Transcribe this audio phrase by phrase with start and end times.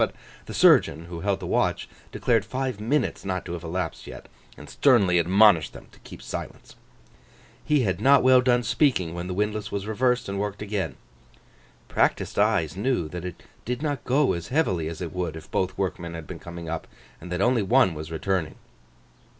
[0.01, 0.15] But
[0.47, 4.27] the surgeon who held the watch, declared five minutes not to have elapsed yet,
[4.57, 6.75] and sternly admonished them to keep silence.
[7.63, 10.95] He had not well done speaking, when the windlass was reversed and worked again.
[11.87, 15.77] Practised eyes knew that it did not go as heavily as it would if both
[15.77, 16.87] workmen had been coming up,
[17.21, 18.55] and that only one was returning.